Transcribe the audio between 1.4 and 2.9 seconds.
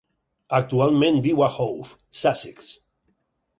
a Hove, Sussex.